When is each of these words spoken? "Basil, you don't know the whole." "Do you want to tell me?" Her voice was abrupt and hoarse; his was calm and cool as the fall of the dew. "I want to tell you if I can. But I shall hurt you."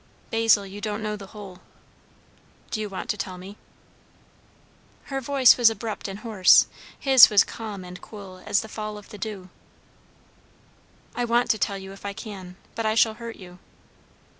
"Basil, 0.31 0.65
you 0.65 0.81
don't 0.81 1.03
know 1.03 1.15
the 1.15 1.27
whole." 1.27 1.59
"Do 2.71 2.81
you 2.81 2.89
want 2.89 3.07
to 3.11 3.17
tell 3.17 3.37
me?" 3.37 3.55
Her 5.03 5.21
voice 5.21 5.57
was 5.57 5.69
abrupt 5.69 6.07
and 6.07 6.17
hoarse; 6.21 6.65
his 6.99 7.29
was 7.29 7.43
calm 7.43 7.83
and 7.83 8.01
cool 8.01 8.41
as 8.43 8.61
the 8.61 8.67
fall 8.67 8.97
of 8.97 9.09
the 9.09 9.19
dew. 9.19 9.49
"I 11.15 11.23
want 11.23 11.51
to 11.51 11.59
tell 11.59 11.77
you 11.77 11.91
if 11.93 12.03
I 12.03 12.13
can. 12.13 12.55
But 12.73 12.87
I 12.87 12.95
shall 12.95 13.13
hurt 13.13 13.35
you." 13.35 13.59